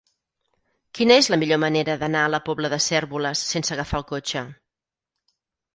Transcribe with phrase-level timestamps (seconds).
[0.99, 4.47] Quina és la millor manera d'anar a la Pobla de Cérvoles sense agafar el cotxe?